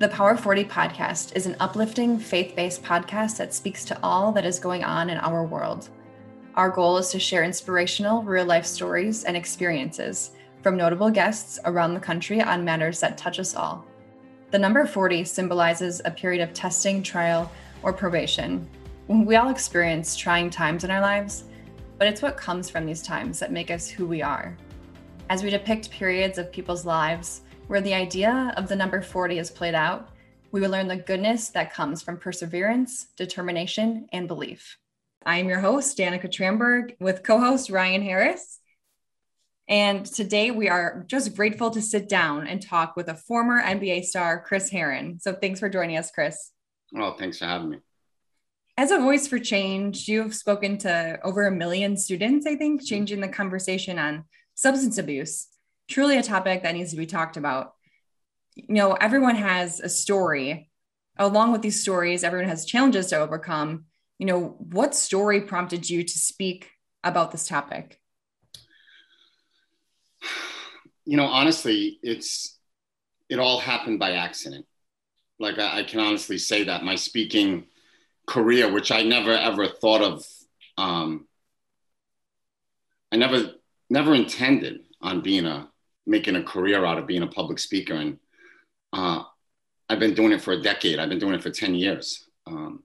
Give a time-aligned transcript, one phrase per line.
[0.00, 4.44] The Power 40 podcast is an uplifting, faith based podcast that speaks to all that
[4.44, 5.88] is going on in our world.
[6.56, 10.32] Our goal is to share inspirational, real life stories and experiences
[10.64, 13.86] from notable guests around the country on matters that touch us all.
[14.50, 17.48] The number 40 symbolizes a period of testing, trial,
[17.84, 18.68] or probation.
[19.06, 21.44] We all experience trying times in our lives,
[21.98, 24.56] but it's what comes from these times that make us who we are.
[25.30, 29.50] As we depict periods of people's lives where the idea of the number 40 is
[29.50, 30.10] played out,
[30.52, 34.78] we will learn the goodness that comes from perseverance, determination, and belief.
[35.26, 38.60] I am your host, Danica Tramberg, with co host Ryan Harris.
[39.66, 44.04] And today we are just grateful to sit down and talk with a former NBA
[44.04, 45.18] star, Chris Herren.
[45.20, 46.52] So thanks for joining us, Chris.
[46.92, 47.78] Well, thanks for having me.
[48.76, 53.20] As a voice for change, you've spoken to over a million students, I think, changing
[53.20, 55.48] the conversation on substance abuse,
[55.88, 57.74] truly a topic that needs to be talked about.
[58.54, 60.70] You know, everyone has a story.
[61.16, 63.84] Along with these stories, everyone has challenges to overcome.
[64.18, 66.70] You know, what story prompted you to speak
[67.02, 68.00] about this topic?
[71.04, 72.58] You know, honestly, it's
[73.28, 74.66] it all happened by accident.
[75.38, 77.66] Like I, I can honestly say that my speaking
[78.26, 80.24] career, which I never ever thought of,
[80.78, 81.26] um,
[83.12, 83.52] I never
[83.90, 85.68] never intended on being a
[86.06, 88.18] making a career out of being a public speaker, and
[88.92, 89.22] uh,
[89.88, 90.98] I've been doing it for a decade.
[90.98, 92.24] I've been doing it for ten years.
[92.46, 92.82] Um,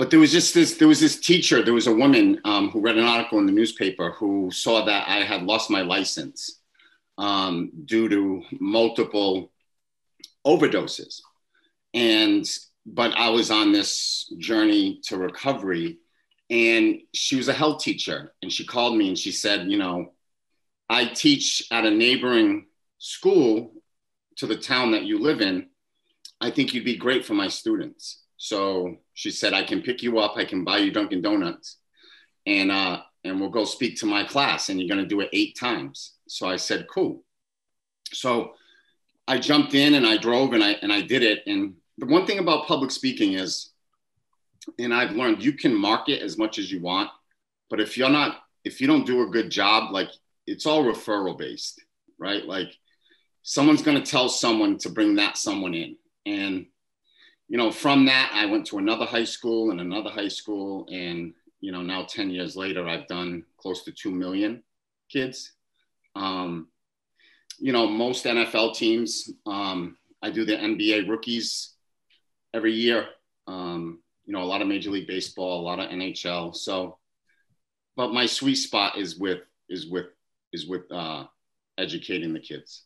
[0.00, 2.80] but there was just this there was this teacher there was a woman um, who
[2.80, 6.60] read an article in the newspaper who saw that i had lost my license
[7.18, 9.52] um, due to multiple
[10.46, 11.20] overdoses
[11.92, 12.46] and
[12.86, 15.98] but i was on this journey to recovery
[16.48, 20.12] and she was a health teacher and she called me and she said you know
[20.90, 22.66] i teach at a neighboring
[22.98, 23.72] school
[24.36, 25.66] to the town that you live in
[26.40, 28.24] i think you'd be great for my students.
[28.36, 31.78] So she said i can pick you up i can buy you dunkin donuts
[32.46, 35.30] and uh and we'll go speak to my class and you're going to do it
[35.32, 36.14] eight times.
[36.28, 37.24] So i said cool.
[38.12, 38.52] So
[39.28, 42.26] i jumped in and i drove and i and i did it and the one
[42.26, 43.70] thing about public speaking is
[44.78, 47.10] and I've learned you can market as much as you want,
[47.68, 50.10] but if you're not, if you don't do a good job, like
[50.46, 51.82] it's all referral based,
[52.18, 52.44] right?
[52.44, 52.76] Like
[53.42, 55.96] someone's going to tell someone to bring that someone in.
[56.26, 56.66] And,
[57.48, 60.86] you know, from that, I went to another high school and another high school.
[60.90, 64.62] And, you know, now 10 years later, I've done close to 2 million
[65.10, 65.52] kids.
[66.14, 66.68] Um,
[67.58, 71.74] you know, most NFL teams, um, I do the NBA rookies
[72.54, 73.06] every year.
[73.46, 76.54] Um, you know, a lot of Major League Baseball, a lot of NHL.
[76.54, 76.98] So,
[77.96, 80.06] but my sweet spot is with is with
[80.52, 81.24] is with uh,
[81.78, 82.84] educating the kids.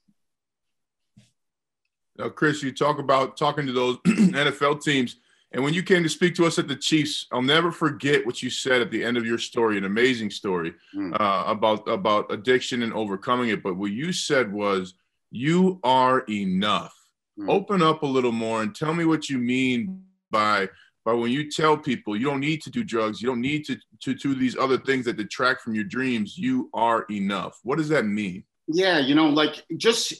[2.16, 5.16] Now, Chris, you talk about talking to those NFL teams,
[5.52, 8.42] and when you came to speak to us at the Chiefs, I'll never forget what
[8.42, 9.78] you said at the end of your story.
[9.78, 11.14] An amazing story mm.
[11.20, 13.62] uh, about about addiction and overcoming it.
[13.62, 14.94] But what you said was,
[15.30, 16.94] "You are enough."
[17.38, 17.48] Mm.
[17.48, 20.68] Open up a little more and tell me what you mean by
[21.04, 23.76] but when you tell people you don't need to do drugs, you don't need to,
[24.00, 27.60] to do these other things that detract from your dreams, you are enough.
[27.62, 28.44] What does that mean?
[28.66, 30.14] Yeah, you know, like just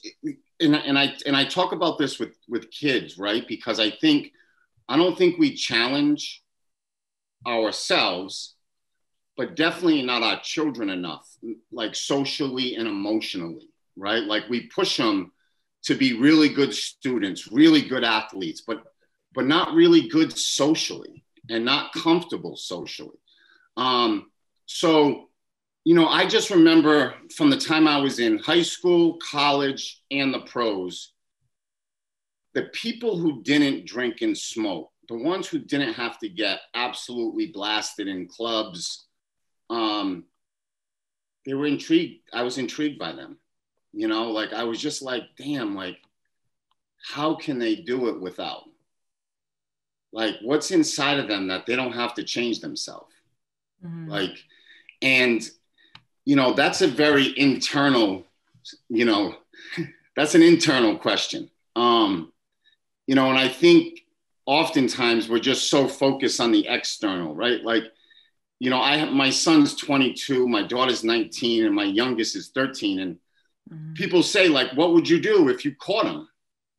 [0.61, 3.49] and, and I and I talk about this with with kids, right?
[3.49, 4.33] Because I think
[4.87, 6.43] I don't think we challenge
[7.47, 8.55] ourselves,
[9.39, 11.27] but definitely not our children enough,
[11.73, 14.23] like socially and emotionally, right?
[14.23, 15.33] Like we push them
[15.85, 18.83] to be really good students, really good athletes, but
[19.35, 23.19] but not really good socially and not comfortable socially.
[23.77, 24.31] Um,
[24.67, 25.29] so,
[25.85, 30.33] you know, I just remember from the time I was in high school, college, and
[30.33, 31.13] the pros,
[32.55, 37.49] the people who didn't drink and smoke, the ones who didn't have to get absolutely
[37.49, 39.07] blasted in clubs,
[39.69, 40.25] um,
[41.45, 42.23] they were intrigued.
[42.33, 43.39] I was intrigued by them.
[43.93, 45.99] You know, like I was just like, damn, like,
[47.05, 48.63] how can they do it without?
[50.15, 53.11] Like what's inside of them that they don't have to change themselves?
[53.85, 54.09] Mm-hmm.
[54.09, 54.39] like
[55.03, 55.43] and
[56.25, 58.25] you know that's a very internal
[58.89, 59.35] you know
[60.17, 61.51] that's an internal question.
[61.77, 62.33] Um
[63.07, 64.01] you know and i think
[64.47, 67.63] oftentimes we're just so focused on the external right?
[67.63, 67.85] Like
[68.61, 73.01] you know i have my son's 22 my daughter's 19 and my youngest is 13
[73.01, 73.17] and
[73.71, 73.93] mm-hmm.
[73.95, 76.29] people say like what would you do if you caught him?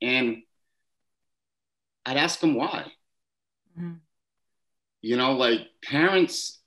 [0.01, 0.41] And
[2.07, 2.91] i'd ask them why
[3.77, 3.93] Mm-hmm.
[5.01, 6.59] You know, like parents,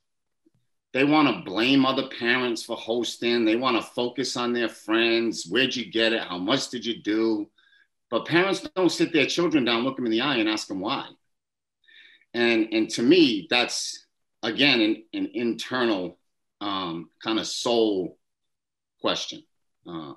[0.92, 3.44] they want to blame other parents for hosting.
[3.44, 5.46] They want to focus on their friends.
[5.48, 6.22] Where'd you get it?
[6.22, 7.48] How much did you do?
[8.10, 10.80] but parents don't sit their children down, look them in the eye, and ask them
[10.80, 11.08] why.
[12.34, 14.06] And and to me, that's
[14.42, 16.18] again an, an internal
[16.60, 18.18] um, kind of soul
[19.00, 19.42] question.
[19.86, 20.14] Uh,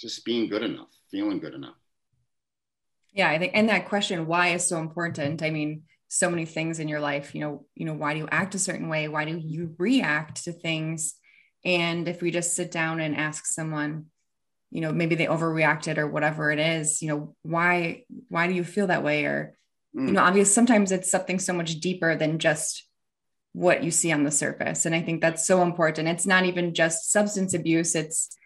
[0.00, 1.76] just being good enough, feeling good enough.
[3.14, 5.42] Yeah, I think, and that question, why, is so important.
[5.42, 7.34] I mean, so many things in your life.
[7.34, 9.08] You know, you know, why do you act a certain way?
[9.08, 11.14] Why do you react to things?
[11.64, 14.06] And if we just sit down and ask someone,
[14.70, 18.64] you know, maybe they overreacted or whatever it is, you know, why, why do you
[18.64, 19.24] feel that way?
[19.24, 19.56] Or,
[19.96, 20.08] mm.
[20.08, 22.86] you know, obviously sometimes it's something so much deeper than just
[23.52, 24.84] what you see on the surface.
[24.84, 26.08] And I think that's so important.
[26.08, 27.94] It's not even just substance abuse.
[27.94, 28.36] It's,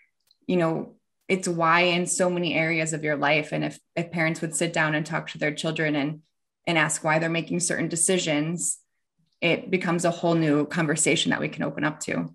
[0.46, 0.96] you know,
[1.28, 3.52] it's why in so many areas of your life.
[3.52, 6.22] And if, if parents would sit down and talk to their children and,
[6.66, 8.78] and ask why they're making certain decisions,
[9.42, 12.34] it becomes a whole new conversation that we can open up to.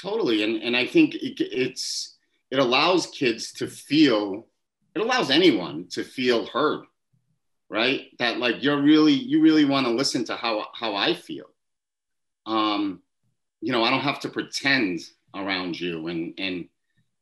[0.00, 0.42] Totally.
[0.42, 2.16] And, and I think it, it's,
[2.50, 4.48] it allows kids to feel,
[4.94, 6.84] it allows anyone to feel heard,
[7.68, 8.06] right?
[8.18, 11.46] That like, you're really, you really want to listen to how, how I feel.
[12.46, 13.02] Um,
[13.60, 15.00] you know, I don't have to pretend
[15.34, 16.68] around you and, and,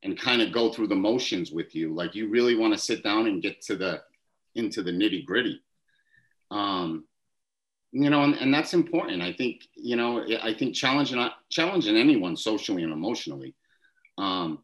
[0.04, 1.94] and kind of go through the motions with you.
[1.94, 4.02] Like you really want to sit down and get to the,
[4.54, 5.62] into the nitty gritty.
[6.50, 7.04] Um,
[7.90, 9.22] you know, and, and that's important.
[9.22, 13.54] I think, you know, I think challenging, challenging anyone socially and emotionally,
[14.18, 14.62] um,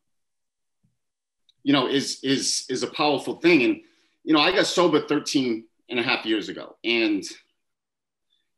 [1.63, 3.63] you know, is, is, is a powerful thing.
[3.63, 3.81] And,
[4.25, 6.77] you know, I got sober 13 and a half years ago.
[6.85, 7.23] And,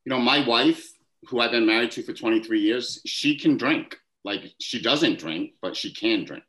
[0.05, 0.85] you know, my wife,
[1.29, 3.99] who I've been married to for 23 years, she can drink.
[4.25, 6.45] Like she doesn't drink, but she can drink.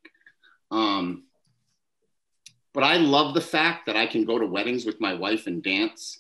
[0.72, 1.24] Um,
[2.74, 5.62] but I love the fact that I can go to weddings with my wife and
[5.64, 6.20] dance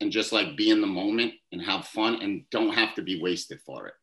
[0.00, 3.20] and just like be in the moment and have fun and don't have to be
[3.20, 3.94] wasted for it.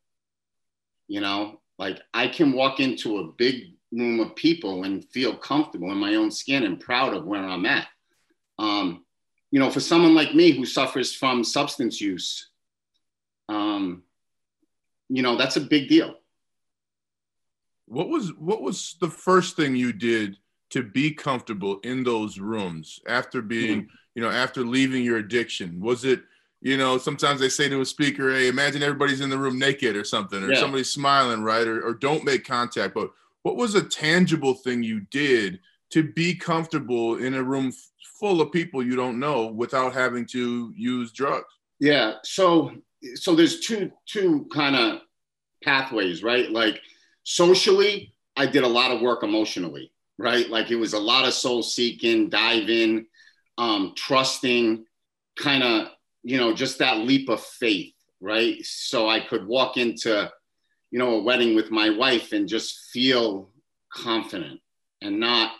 [1.08, 5.92] You know, like I can walk into a big room of people and feel comfortable
[5.92, 7.88] in my own skin and proud of where I'm at.
[8.60, 9.06] Um,
[9.52, 12.50] you know, for someone like me who suffers from substance use,
[13.48, 14.04] um,
[15.08, 16.19] you know, that's a big deal.
[17.90, 20.38] What was what was the first thing you did
[20.70, 25.80] to be comfortable in those rooms after being mm-hmm you know, after leaving your addiction?
[25.80, 26.22] Was it,
[26.62, 29.96] you know, sometimes they say to a speaker, hey, imagine everybody's in the room naked
[29.96, 30.60] or something, or yeah.
[30.60, 31.66] somebody's smiling, right?
[31.66, 32.94] Or, or don't make contact.
[32.94, 33.12] But
[33.44, 37.72] what was a tangible thing you did to be comfortable in a room
[38.20, 41.48] full of people you don't know without having to use drugs?
[41.80, 42.16] Yeah.
[42.26, 42.74] So,
[43.16, 45.00] so there's two, two kind of
[45.64, 46.52] pathways, right?
[46.52, 46.82] Like
[47.30, 50.50] socially, I did a lot of work emotionally, right?
[50.50, 53.06] Like it was a lot of soul seeking, dive in,
[53.60, 54.84] um, trusting,
[55.38, 55.90] kind of,
[56.24, 58.58] you know, just that leap of faith, right?
[58.64, 60.32] So I could walk into,
[60.90, 63.52] you know, a wedding with my wife and just feel
[63.94, 64.60] confident
[65.00, 65.52] and not.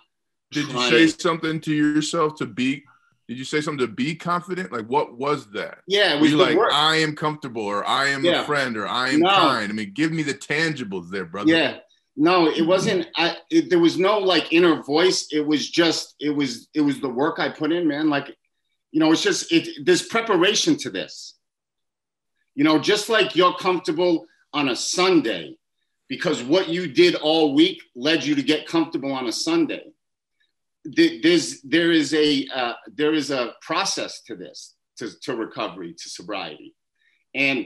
[0.52, 0.92] Did trying...
[0.92, 2.84] you say something to yourself to be?
[3.30, 4.72] Did you say something to be confident?
[4.72, 5.80] Like, what was that?
[5.88, 6.74] Yeah, it was like, work.
[6.74, 8.42] I am comfortable, or I am yeah.
[8.42, 9.30] a friend, or I am no.
[9.30, 9.72] kind.
[9.72, 11.52] I mean, give me the tangibles there, brother.
[11.52, 11.78] Yeah,
[12.20, 16.30] no it wasn't i it, there was no like inner voice it was just it
[16.30, 18.36] was it was the work i put in man like
[18.92, 21.38] you know it's just it there's preparation to this
[22.56, 25.56] you know just like you're comfortable on a sunday
[26.10, 29.86] because what you did all week led you to get comfortable on a sunday
[30.86, 36.10] there's there is a uh, there is a process to this to, to recovery to
[36.10, 36.76] sobriety
[37.36, 37.66] and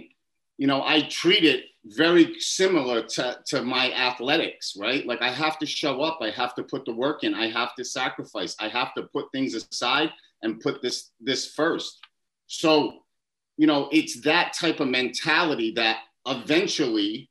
[0.58, 5.06] you know i treat it very similar to, to my athletics, right?
[5.06, 7.76] Like I have to show up, I have to put the work in, I have
[7.76, 12.00] to sacrifice, I have to put things aside and put this this first.
[12.48, 13.00] So,
[13.58, 17.30] you know, it's that type of mentality that eventually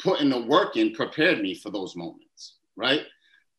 [0.00, 3.02] putting the work in prepared me for those moments, right?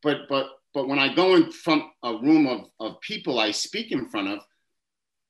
[0.02, 3.92] But but but when I go in from a room of, of people I speak
[3.92, 4.40] in front of,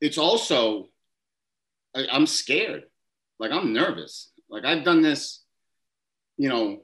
[0.01, 0.89] it's also
[1.95, 2.83] I, I'm scared.
[3.39, 5.43] Like I'm nervous like I've done this,
[6.37, 6.83] you know,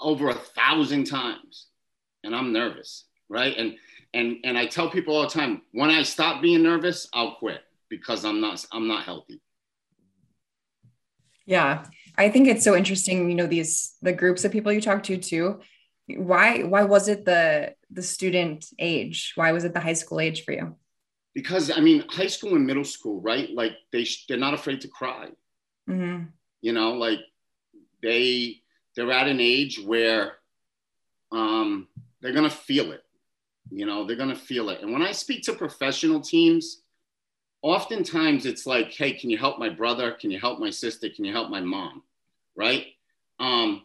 [0.00, 1.68] over a thousand times
[2.24, 3.56] and I'm nervous, right?
[3.56, 3.76] And
[4.12, 7.60] and and I tell people all the time, when I stop being nervous, I'll quit
[7.88, 9.40] because I'm not I'm not healthy.
[11.46, 11.84] Yeah.
[12.16, 15.16] I think it's so interesting, you know, these the groups of people you talk to
[15.16, 15.60] too.
[16.06, 19.32] Why why was it the the student age?
[19.36, 20.76] Why was it the high school age for you?
[21.34, 23.50] Because I mean, high school and middle school, right?
[23.50, 25.30] Like they they're not afraid to cry
[25.88, 26.24] Mm-hmm.
[26.62, 27.20] You know, like
[28.02, 28.60] they
[28.96, 30.34] they're at an age where
[31.32, 31.88] um,
[32.20, 33.02] they're gonna feel it.
[33.70, 34.80] You know, they're gonna feel it.
[34.82, 36.82] And when I speak to professional teams,
[37.62, 40.12] oftentimes it's like, hey, can you help my brother?
[40.12, 41.08] Can you help my sister?
[41.08, 42.02] Can you help my mom?
[42.56, 42.86] Right?
[43.40, 43.82] Um,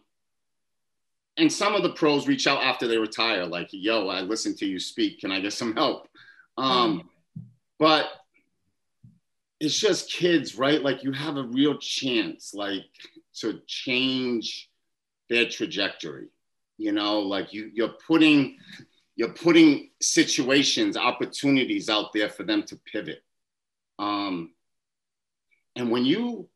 [1.36, 4.66] and some of the pros reach out after they retire, like, yo, I listened to
[4.66, 5.20] you speak.
[5.20, 6.08] Can I get some help?
[6.58, 7.08] Um,
[7.78, 8.08] but
[9.60, 10.82] it's just kids, right?
[10.82, 12.84] Like you have a real chance, like
[13.36, 14.70] to change
[15.28, 16.28] their trajectory.
[16.76, 18.56] You know, like you you're putting
[19.16, 23.22] you're putting situations, opportunities out there for them to pivot.
[23.98, 24.52] Um,
[25.76, 26.48] and when you,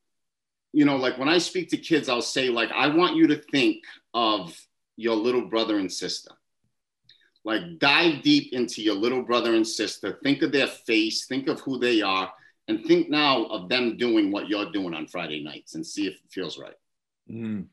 [0.75, 3.37] you know, like when I speak to kids, I'll say, like, I want you to
[3.37, 4.55] think of
[4.97, 6.33] your little brother and sister.
[7.45, 10.19] Like, dive deep into your little brother and sister.
[10.25, 12.33] Think of their face, think of who they are,
[12.67, 16.15] and think now of them doing what you're doing on Friday nights and see if
[16.15, 16.75] it feels right.
[17.31, 17.67] Mm.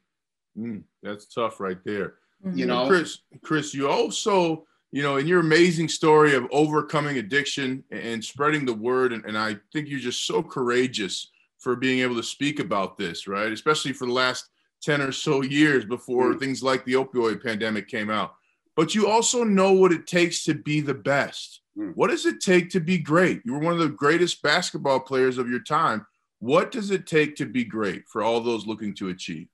[0.56, 0.84] Mm.
[1.02, 2.16] That's tough right there.
[2.46, 2.58] Mm-hmm.
[2.58, 7.84] You know, Chris, Chris, you also, you know, in your amazing story of overcoming addiction
[7.90, 11.31] and spreading the word, and, and I think you're just so courageous
[11.62, 13.52] for being able to speak about this, right?
[13.52, 14.50] Especially for the last
[14.82, 16.40] 10 or so years before mm.
[16.40, 18.34] things like the opioid pandemic came out.
[18.76, 21.62] But you also know what it takes to be the best.
[21.78, 21.96] Mm.
[21.96, 23.42] What does it take to be great?
[23.46, 26.06] You were one of the greatest basketball players of your time.
[26.40, 29.48] What does it take to be great for all those looking to achieve?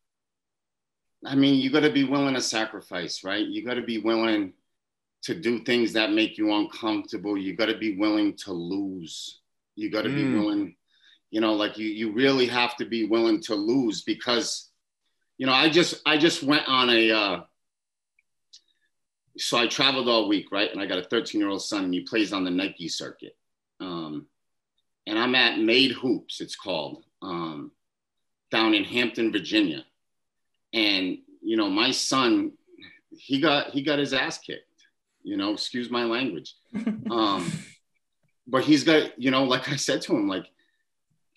[1.26, 3.46] I mean, you got to be willing to sacrifice, right?
[3.46, 4.54] You got to be willing
[5.24, 7.38] to do things that make you uncomfortable.
[7.38, 9.42] You got to be willing to lose.
[9.76, 10.16] You got to mm.
[10.16, 10.76] be willing,
[11.32, 14.70] you know, like you you really have to be willing to lose because,
[15.38, 17.12] you know, I just I just went on a.
[17.12, 17.42] Uh,
[19.40, 20.72] so I traveled all week, right?
[20.72, 23.36] And I got a 13 year old son, and he plays on the Nike circuit.
[23.80, 24.26] Um,
[25.06, 27.72] and I'm at Made Hoops, it's called, um,
[28.50, 29.86] down in Hampton, Virginia
[30.74, 32.52] and you know my son
[33.12, 34.64] he got he got his ass kicked
[35.24, 36.56] you know excuse my language
[37.12, 37.52] um
[38.48, 40.46] but he's got you know like i said to him like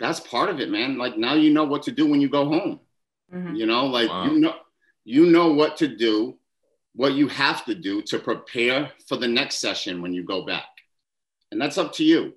[0.00, 2.47] that's part of it man like now you know what to do when you go
[2.47, 2.80] home
[3.33, 3.54] mm-hmm.
[3.54, 4.25] you know like wow.
[4.25, 4.54] you know
[5.04, 6.37] you know what to do
[6.95, 10.66] what you have to do to prepare for the next session when you go back
[11.52, 12.35] and that's up to you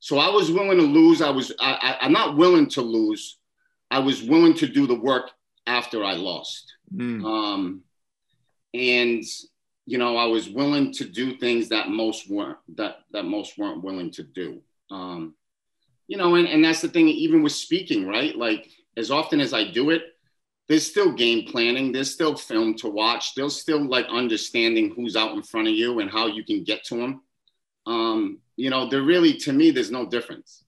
[0.00, 3.38] so i was willing to lose i was I, I, i'm not willing to lose
[3.90, 5.30] i was willing to do the work
[5.66, 6.74] after I lost.
[6.94, 7.24] Mm.
[7.24, 7.82] Um,
[8.74, 9.22] and
[9.84, 13.82] you know, I was willing to do things that most weren't that that most weren't
[13.82, 14.60] willing to do.
[14.90, 15.34] Um,
[16.12, 18.36] you know, and, and that's the thing, even with speaking, right?
[18.36, 20.02] Like as often as I do it,
[20.68, 25.34] there's still game planning, there's still film to watch, there's still like understanding who's out
[25.34, 27.22] in front of you and how you can get to them.
[27.86, 30.62] Um, you know, there really, to me, there's no difference.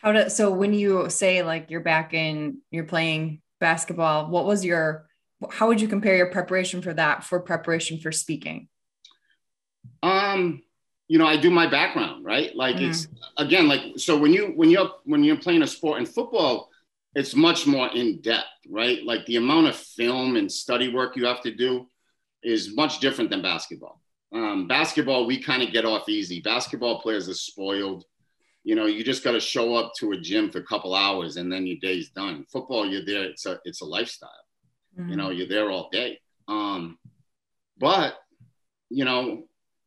[0.00, 4.64] How do so when you say like you're back in you're playing basketball, what was
[4.64, 5.08] your
[5.50, 8.68] how would you compare your preparation for that for preparation for speaking?
[10.04, 10.62] Um,
[11.12, 12.54] you know, I do my background, right?
[12.56, 12.88] Like mm.
[12.88, 16.70] it's again, like so when you when you're when you're playing a sport in football,
[17.14, 19.04] it's much more in depth, right?
[19.04, 21.86] Like the amount of film and study work you have to do
[22.42, 24.00] is much different than basketball.
[24.32, 26.40] Um, basketball, we kind of get off easy.
[26.40, 28.06] Basketball players are spoiled
[28.64, 31.36] you know, you just got to show up to a gym for a couple hours
[31.36, 32.46] and then your day's done.
[32.50, 33.24] Football, you're there.
[33.24, 34.30] It's a it's a lifestyle.
[34.98, 35.10] Mm-hmm.
[35.10, 35.38] You know, mm-hmm.
[35.38, 36.20] you're there all day.
[36.46, 36.98] Um,
[37.78, 38.14] but
[38.88, 39.44] you know,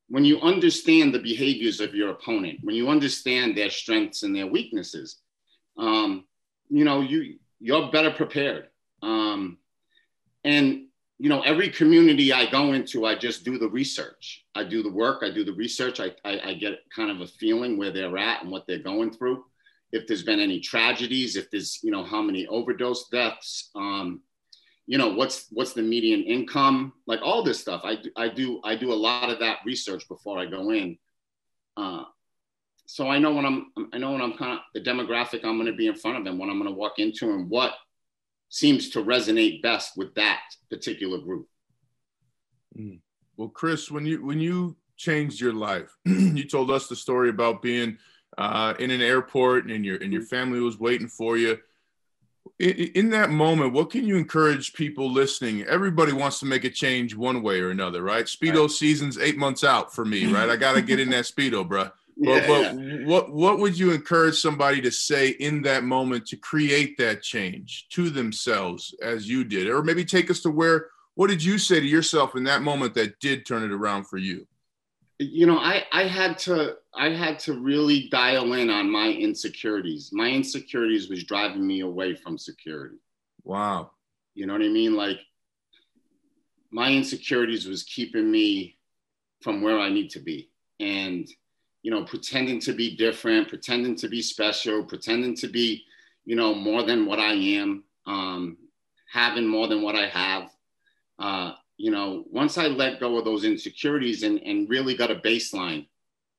[0.07, 4.47] when you understand the behaviors of your opponent, when you understand their strengths and their
[4.47, 5.21] weaknesses,
[5.77, 6.25] um,
[6.69, 8.67] you know, you you're better prepared.
[9.01, 9.57] Um,
[10.43, 10.85] and
[11.17, 14.45] you know, every community I go into, I just do the research.
[14.53, 15.99] I do the work, I do the research.
[15.99, 19.13] I, I, I, get kind of a feeling where they're at and what they're going
[19.13, 19.45] through.
[19.93, 24.21] If there's been any tragedies, if there's, you know, how many overdose deaths, um,
[24.87, 27.81] you know, what's what's the median income, like all this stuff.
[27.83, 30.97] I, I do I do a lot of that research before I go in.
[31.75, 32.03] Uh,
[32.85, 35.65] so I know when I'm I know when I'm kind of the demographic I'm going
[35.65, 37.73] to be in front of them, when I'm going to walk into and what
[38.49, 41.47] seems to resonate best with that particular group.
[42.77, 42.99] Mm.
[43.37, 47.61] Well, Chris, when you when you changed your life, you told us the story about
[47.61, 47.97] being
[48.37, 51.57] uh, in an airport and your and your family was waiting for you.
[52.57, 55.63] In, that moment, what can you encourage people listening?
[55.63, 58.25] Everybody wants to make a change one way or another, right?
[58.25, 58.71] Speedo right.
[58.71, 60.49] season's eight months out for me, right?
[60.49, 61.89] I got to get in that Speedo, bro.
[62.17, 63.05] But, but yeah.
[63.05, 67.89] what what would you encourage somebody to say in that moment to create that change
[67.89, 70.87] to themselves as you did, or maybe take us to where?
[71.15, 74.15] What did you say to yourself in that moment that did turn it around for
[74.15, 74.47] you?
[75.19, 80.09] You know, I I had to I had to really dial in on my insecurities.
[80.11, 82.97] My insecurities was driving me away from security.
[83.43, 83.91] Wow.
[84.33, 84.95] You know what I mean?
[84.95, 85.19] Like
[86.71, 88.77] my insecurities was keeping me
[89.41, 91.27] from where I need to be, and
[91.85, 95.83] you know, pretending to be different, pretending to be special, pretending to be,
[96.25, 98.57] you know, more than what I am, um,
[99.07, 100.49] having more than what I have.
[101.19, 105.15] Uh, you know, once I let go of those insecurities and, and really got a
[105.15, 105.87] baseline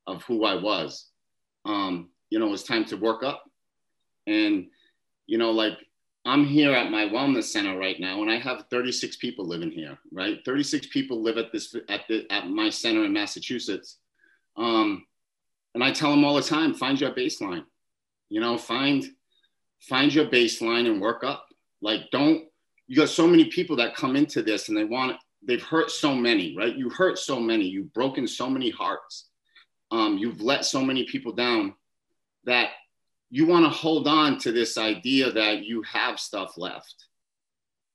[0.07, 1.09] of who I was,
[1.65, 3.43] um, you know, it was time to work up.
[4.25, 4.67] And,
[5.27, 5.77] you know, like
[6.25, 9.97] I'm here at my wellness center right now, and I have 36 people living here,
[10.11, 10.39] right?
[10.43, 13.99] 36 people live at this at the at my center in Massachusetts.
[14.57, 15.05] Um,
[15.73, 17.63] and I tell them all the time, find your baseline.
[18.29, 19.05] You know, find
[19.79, 21.47] find your baseline and work up.
[21.81, 22.43] Like, don't
[22.87, 25.17] you got so many people that come into this and they want
[25.47, 26.75] they've hurt so many, right?
[26.75, 29.29] You hurt so many, you've broken so many hearts,
[29.91, 31.73] um, you've let so many people down
[32.43, 32.71] that
[33.29, 37.05] you want to hold on to this idea that you have stuff left,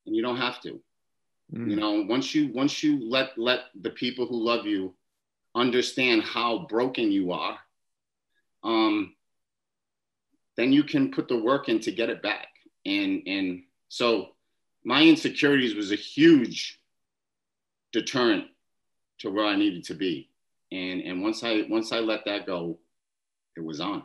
[0.06, 0.80] and you don't have to.
[1.54, 1.70] Mm.
[1.70, 4.94] You know, once you once you let let the people who love you
[5.54, 7.58] understand how broken you are,
[8.64, 9.14] um,
[10.56, 12.48] then you can put the work in to get it back.
[12.86, 14.30] And and so
[14.84, 16.81] my insecurities was a huge
[17.92, 18.46] deterrent
[19.20, 20.30] to where I needed to be.
[20.70, 22.78] And and once I once I let that go,
[23.56, 24.04] it was on.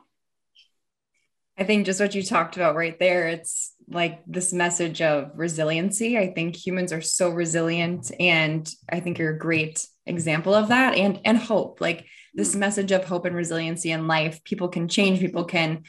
[1.57, 6.17] I think just what you talked about right there, it's like this message of resiliency.
[6.17, 10.95] I think humans are so resilient and I think you're a great example of that
[10.95, 11.81] and and hope.
[11.81, 12.59] Like this mm.
[12.59, 15.83] message of hope and resiliency in life, people can change, people can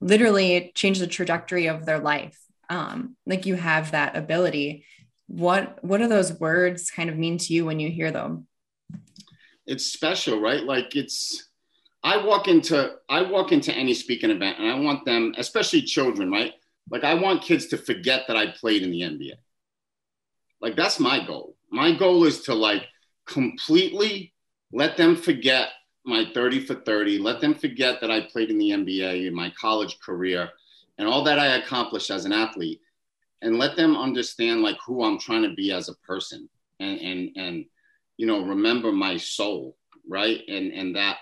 [0.00, 2.38] literally change the trajectory of their life.
[2.68, 4.86] Um, like you have that ability
[5.32, 8.46] what what do those words kind of mean to you when you hear them?
[9.66, 10.62] It's special right?
[10.62, 11.48] Like it's
[12.04, 16.30] i walk into i walk into any speaking event and i want them especially children
[16.30, 16.52] right?
[16.90, 19.34] Like i want kids to forget that i played in the nba
[20.62, 21.56] like that's my goal.
[21.70, 22.86] My goal is to like
[23.26, 24.32] completely
[24.72, 25.70] let them forget
[26.04, 29.52] my 30 for 30 let them forget that i played in the nba in my
[29.60, 30.48] college career
[30.98, 32.80] and all that i accomplished as an athlete
[33.42, 36.48] and let them understand like who I'm trying to be as a person
[36.80, 37.64] and and and
[38.16, 39.76] you know remember my soul
[40.08, 40.40] right?
[40.48, 41.18] And and that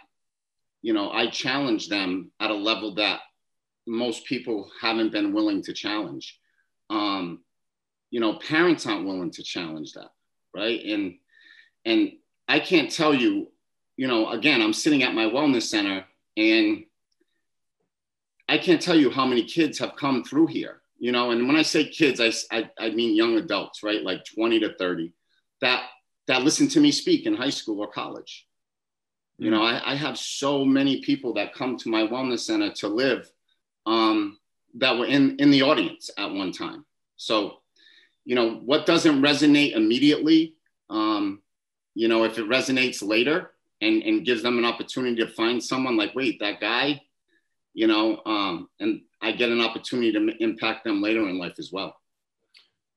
[0.82, 3.20] you know I challenge them at a level that
[3.86, 6.38] most people haven't been willing to challenge.
[6.90, 7.40] Um
[8.10, 10.10] you know parents aren't willing to challenge that
[10.54, 10.80] right?
[10.84, 11.14] And
[11.84, 12.12] and
[12.46, 13.50] I can't tell you
[13.96, 16.04] you know again I'm sitting at my wellness center
[16.36, 16.84] and
[18.48, 21.56] I can't tell you how many kids have come through here you know and when
[21.56, 24.02] i say kids I, I, I mean young adults right?
[24.02, 25.12] Like 20 to 30
[25.60, 25.82] that
[26.28, 28.46] that listen to me speak in high school or college.
[29.38, 32.88] You know I, I have so many people that come to my wellness center to
[32.88, 33.28] live
[33.86, 34.38] um,
[34.74, 36.84] that were in in the audience at one time.
[37.16, 37.56] So
[38.24, 40.54] you know what doesn't resonate immediately
[40.90, 41.40] um,
[41.94, 45.96] you know if it resonates later and and gives them an opportunity to find someone
[45.96, 47.00] like wait that guy
[47.74, 51.70] you know um, and I get an opportunity to impact them later in life as
[51.72, 51.94] well.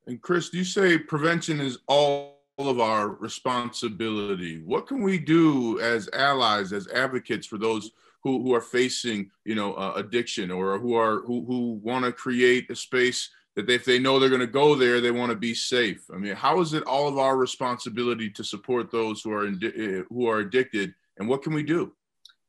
[0.07, 4.61] And Chris, you say prevention is all of our responsibility.
[4.63, 7.91] What can we do as allies, as advocates for those
[8.23, 12.11] who, who are facing, you know, uh, addiction or who are who, who want to
[12.11, 15.35] create a space that if they know they're going to go there, they want to
[15.35, 16.05] be safe.
[16.13, 20.05] I mean, how is it all of our responsibility to support those who are in,
[20.09, 21.93] who are addicted, and what can we do?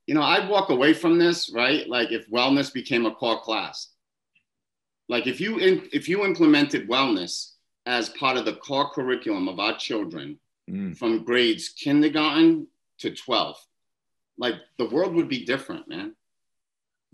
[0.06, 1.88] You know, I'd walk away from this, right?
[1.88, 3.88] Like if wellness became a core class.
[5.08, 7.52] Like if you in, if you implemented wellness
[7.86, 10.38] as part of the core curriculum of our children
[10.70, 10.96] mm.
[10.96, 12.66] from grades kindergarten
[12.98, 13.56] to 12,
[14.38, 16.14] like the world would be different, man.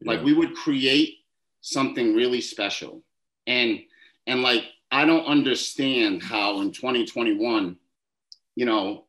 [0.01, 0.13] Yeah.
[0.13, 1.19] Like we would create
[1.61, 3.03] something really special.
[3.47, 3.81] And
[4.27, 7.77] and like I don't understand how in 2021,
[8.57, 9.05] you know,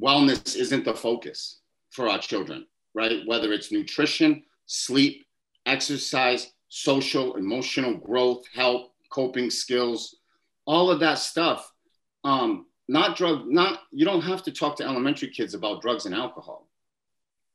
[0.00, 1.60] wellness isn't the focus
[1.94, 3.22] for our children, right?
[3.26, 5.24] Whether it's nutrition, sleep,
[5.64, 10.16] exercise, social, emotional growth, health, coping skills,
[10.66, 11.70] all of that stuff.
[12.24, 16.14] Um, not drug, not you don't have to talk to elementary kids about drugs and
[16.14, 16.68] alcohol,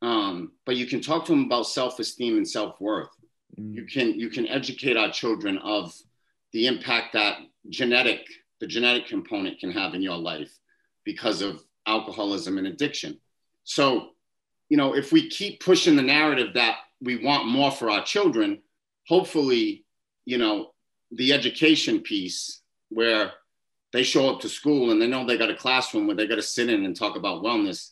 [0.02, 3.10] um, but you can talk to them about self-esteem and self-worth.
[3.60, 3.76] Mm.
[3.76, 5.94] You can you can educate our children of
[6.54, 8.26] the impact that genetic
[8.60, 10.52] the genetic component can have in your life
[11.04, 13.20] because of alcoholism and addiction.
[13.64, 14.10] So
[14.70, 18.62] you know, if we keep pushing the narrative that we want more for our children,
[19.08, 19.86] hopefully,
[20.26, 20.72] you know,
[21.12, 23.32] the education piece where
[23.92, 26.36] they show up to school and they know they got a classroom where they got
[26.36, 27.92] to sit in and talk about wellness,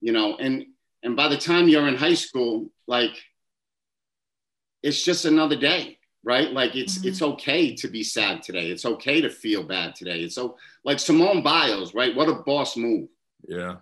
[0.00, 0.66] you know, and
[1.02, 3.16] and by the time you're in high school, like
[4.82, 6.52] it's just another day, right?
[6.52, 7.08] Like it's mm-hmm.
[7.08, 8.70] it's okay to be sad today.
[8.70, 10.20] It's okay to feel bad today.
[10.20, 12.14] It's so like Simone Biles, right?
[12.14, 13.08] What a boss move.
[13.48, 13.76] Yeah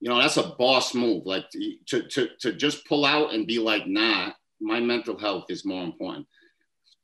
[0.00, 1.44] you know that's a boss move like
[1.86, 5.84] to, to, to just pull out and be like nah my mental health is more
[5.84, 6.26] important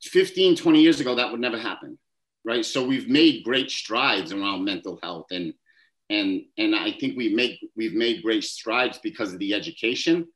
[0.02, 1.98] 15 20 years ago that would never happen
[2.46, 2.64] right?
[2.64, 5.52] So we've made great strides around mental health, and
[6.08, 10.28] and and I think we make we've made great strides because of the education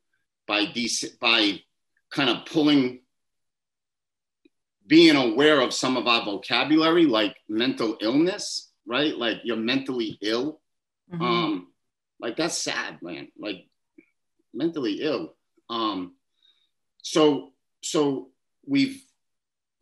[0.46, 1.60] by dec- by
[2.10, 3.00] kind of pulling
[4.86, 10.60] being aware of some of our vocabulary like mental illness right like you're mentally ill
[11.12, 11.22] mm-hmm.
[11.22, 11.68] um
[12.20, 13.66] like that's sad man like
[14.54, 15.34] mentally ill
[15.68, 16.14] um
[17.02, 17.50] so
[17.82, 18.28] so
[18.66, 19.02] we've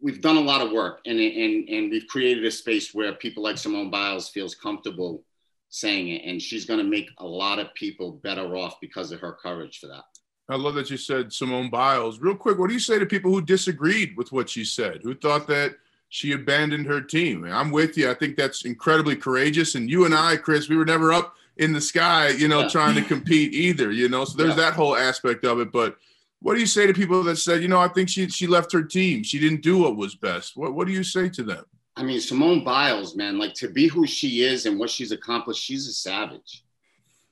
[0.01, 3.42] we've done a lot of work and and and we've created a space where people
[3.42, 5.24] like Simone Biles feels comfortable
[5.70, 9.20] saying it and she's going to make a lot of people better off because of
[9.20, 10.05] her courage for that
[10.51, 12.20] I love that you said Simone Biles.
[12.20, 15.14] Real quick, what do you say to people who disagreed with what she said, who
[15.14, 15.77] thought that
[16.09, 17.44] she abandoned her team?
[17.44, 18.11] I'm with you.
[18.11, 19.74] I think that's incredibly courageous.
[19.74, 22.68] And you and I, Chris, we were never up in the sky, you know, yeah.
[22.68, 24.25] trying to compete either, you know.
[24.25, 24.71] So there's yeah.
[24.71, 25.73] that whole aspect of it.
[25.73, 25.97] But
[26.40, 28.73] what do you say to people that said, you know, I think she she left
[28.73, 29.23] her team.
[29.23, 30.57] She didn't do what was best.
[30.57, 31.64] What what do you say to them?
[31.97, 35.62] I mean, Simone Biles, man, like to be who she is and what she's accomplished,
[35.62, 36.64] she's a savage.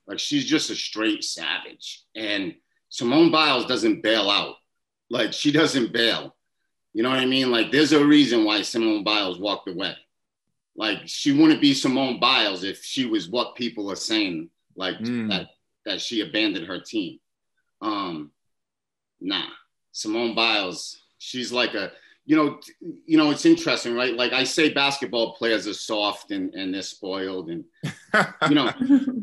[0.09, 2.05] Like she's just a straight savage.
[2.17, 2.55] And
[2.89, 4.57] Simone Biles doesn't bail out.
[5.09, 6.35] Like she doesn't bail.
[6.93, 7.53] You know what I mean?
[7.53, 9.95] Like there's a reason why Simone Biles walked away.
[10.77, 15.29] Like she wouldn't be Simone Biles if she was what people are saying, like mm.
[15.31, 15.49] that
[15.85, 17.19] that she abandoned her team.
[17.81, 18.31] Um,
[19.21, 19.47] nah,
[19.93, 21.93] Simone Biles, she's like a
[22.27, 22.59] you know,
[23.07, 24.15] you know, it's interesting, right?
[24.15, 27.65] Like I say basketball players are soft and, and they're spoiled and
[28.49, 28.73] you know,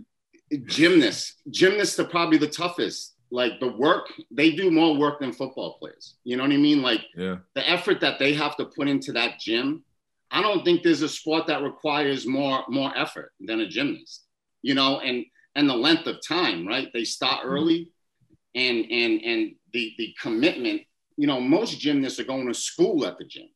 [0.66, 5.78] gymnasts, gymnasts are probably the toughest like the work they do more work than football
[5.80, 7.38] players you know what i mean like yeah.
[7.56, 9.84] the effort that they have to put into that gym
[10.34, 14.26] i don't think there's a sport that requires more more effort than a gymnast
[14.62, 17.54] you know and and the length of time right they start mm-hmm.
[17.54, 17.90] early
[18.56, 20.82] and and and the the commitment
[21.18, 23.48] you know most gymnasts are going to school at the gym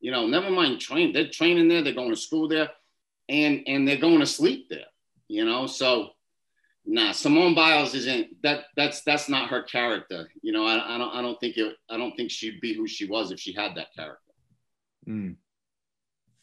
[0.00, 2.68] you know never mind train they're training there they're going to school there
[3.28, 4.86] and and they're going to sleep there
[5.28, 6.10] you know so
[6.86, 8.66] nah, Simone Biles isn't that.
[8.76, 10.30] That's that's not her character.
[10.40, 11.76] You know, I, I don't I don't think it.
[11.90, 14.32] I don't think she'd be who she was if she had that character.
[15.08, 15.36] Mm.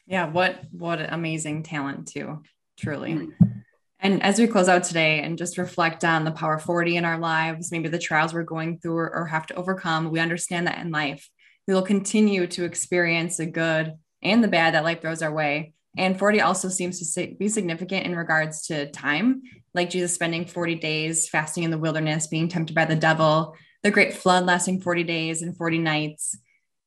[0.06, 2.44] Yeah, what what amazing talent too,
[2.78, 3.14] truly.
[3.14, 3.64] Mm.
[4.00, 7.18] And as we close out today and just reflect on the power 40 in our
[7.18, 10.80] lives, maybe the trials we're going through or, or have to overcome, we understand that
[10.80, 11.30] in life,
[11.68, 15.74] we will continue to experience the good and the bad that life throws our way.
[15.98, 20.76] And 40 also seems to be significant in regards to time, like Jesus spending 40
[20.76, 25.04] days fasting in the wilderness, being tempted by the devil, the great flood lasting 40
[25.04, 26.38] days and 40 nights.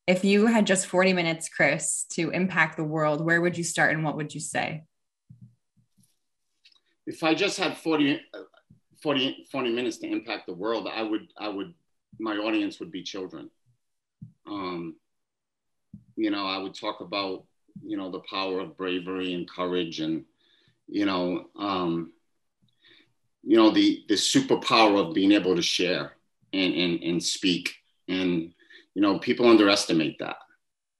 [0.07, 3.93] If you had just 40 minutes, Chris, to impact the world, where would you start
[3.93, 4.83] and what would you say?
[7.05, 8.21] If I just had 40,
[9.03, 11.73] 40, 40 minutes to impact the world, I would, I would,
[12.19, 13.49] my audience would be children.
[14.45, 14.95] Um,
[16.15, 17.43] you know, I would talk about
[17.83, 20.25] you know the power of bravery and courage and
[20.87, 22.11] you know um,
[23.43, 26.13] you know the the superpower of being able to share
[26.53, 27.75] and and, and speak
[28.07, 28.53] and
[28.97, 30.37] you know people underestimate that.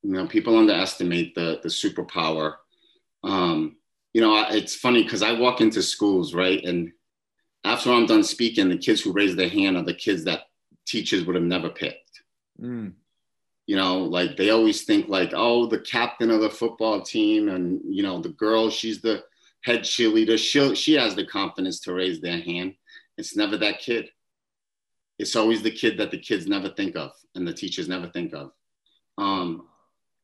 [0.03, 2.57] You know people underestimate the the superpower.
[3.23, 3.77] Um,
[4.13, 6.91] you know it's funny because i walk into schools right and
[7.63, 10.43] after i'm done speaking the kids who raise their hand are the kids that
[10.87, 12.21] teachers would have never picked.
[12.61, 12.93] Mm.
[13.65, 17.81] You know like they always think like oh the captain of the football team and
[17.83, 19.23] you know the girl she's the
[19.63, 20.37] head cheerleader.
[20.37, 22.75] She she has the confidence to raise their hand.
[23.17, 24.09] It's never that kid
[25.19, 28.33] it's always the kid that the kids never think of and the teachers never think
[28.33, 28.51] of
[29.17, 29.67] um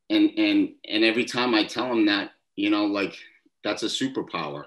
[0.10, 3.18] and and and every time i tell them that you know like
[3.64, 4.66] that's a superpower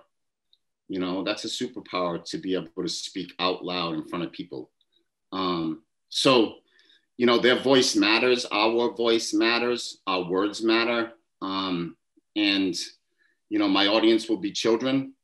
[0.89, 4.33] you know that's a superpower to be able to speak out loud in front of
[4.33, 4.71] people
[5.33, 6.57] um so
[7.17, 8.45] you know, their voice matters.
[8.47, 10.01] Our voice matters.
[10.07, 11.13] Our words matter.
[11.41, 11.97] Um,
[12.35, 12.75] and,
[13.49, 15.15] you know, my audience will be children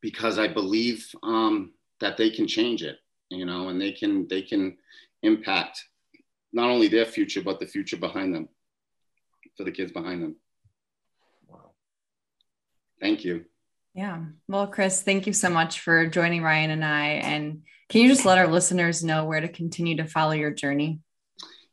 [0.00, 2.96] because I believe um, that they can change it,
[3.30, 4.76] you know, and they can, they can
[5.22, 5.82] impact
[6.52, 8.48] not only their future, but the future behind them
[9.56, 10.36] for the kids behind them.
[11.46, 11.72] Wow.
[13.00, 13.44] Thank you.
[13.94, 14.24] Yeah.
[14.48, 17.06] Well, Chris, thank you so much for joining Ryan and I.
[17.06, 21.00] And can you just let our listeners know where to continue to follow your journey?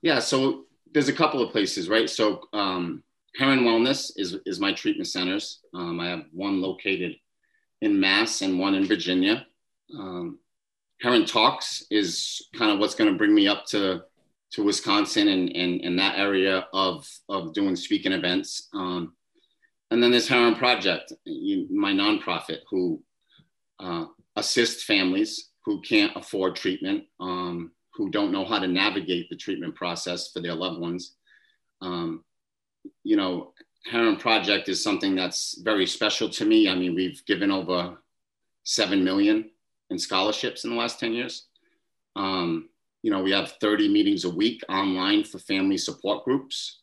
[0.01, 2.09] Yeah, so there's a couple of places, right?
[2.09, 3.03] So um,
[3.37, 5.59] Herren Wellness is is my treatment centers.
[5.73, 7.15] Um, I have one located
[7.81, 9.45] in Mass and one in Virginia.
[9.97, 10.39] Um,
[11.01, 14.03] Herren Talks is kind of what's going to bring me up to
[14.51, 18.69] to Wisconsin and, and, and that area of, of doing speaking events.
[18.73, 19.13] Um,
[19.91, 21.11] and then there's Herren Project,
[21.69, 23.01] my nonprofit, who
[23.79, 24.05] uh,
[24.37, 29.75] assists families who can't afford treatment um, who don't know how to navigate the treatment
[29.75, 31.15] process for their loved ones.
[31.81, 32.23] Um,
[33.03, 33.53] you know,
[33.85, 36.69] Herren Project is something that's very special to me.
[36.69, 37.97] I mean, we've given over
[38.63, 39.49] seven million
[39.89, 41.47] in scholarships in the last 10 years.
[42.15, 42.69] Um,
[43.03, 46.81] you know, we have 30 meetings a week online for family support groups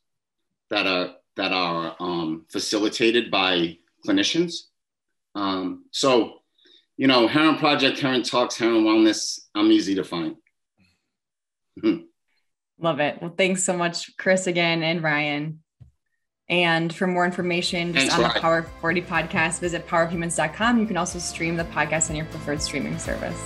[0.70, 4.54] that are that are um, facilitated by clinicians.
[5.34, 6.42] Um, so,
[6.96, 10.36] you know, Herren Project, Herren Talks, Herren Wellness, I'm easy to find.
[12.78, 13.20] Love it.
[13.20, 15.63] Well, thanks so much, Chris, again, and Ryan.
[16.48, 20.78] And for more information just Thanks, on the Power 40 podcast, visit powerhumans.com.
[20.78, 23.40] You can also stream the podcast on your preferred streaming service.